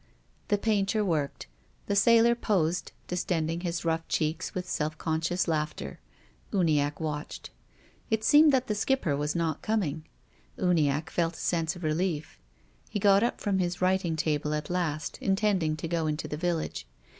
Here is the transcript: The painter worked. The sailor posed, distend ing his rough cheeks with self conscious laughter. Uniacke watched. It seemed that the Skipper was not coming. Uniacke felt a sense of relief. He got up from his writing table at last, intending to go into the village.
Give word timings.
The 0.47 0.57
painter 0.57 1.05
worked. 1.05 1.45
The 1.85 1.95
sailor 1.95 2.33
posed, 2.33 2.91
distend 3.07 3.51
ing 3.51 3.59
his 3.59 3.85
rough 3.85 4.07
cheeks 4.07 4.55
with 4.55 4.67
self 4.67 4.97
conscious 4.97 5.47
laughter. 5.47 5.99
Uniacke 6.51 6.99
watched. 6.99 7.51
It 8.09 8.23
seemed 8.23 8.51
that 8.51 8.65
the 8.65 8.73
Skipper 8.73 9.15
was 9.15 9.35
not 9.35 9.61
coming. 9.61 10.05
Uniacke 10.57 11.11
felt 11.11 11.35
a 11.35 11.39
sense 11.39 11.75
of 11.75 11.83
relief. 11.83 12.39
He 12.89 12.97
got 12.97 13.21
up 13.21 13.39
from 13.39 13.59
his 13.59 13.79
writing 13.79 14.15
table 14.15 14.55
at 14.55 14.71
last, 14.71 15.19
intending 15.21 15.77
to 15.77 15.87
go 15.87 16.07
into 16.07 16.27
the 16.27 16.35
village. 16.35 16.87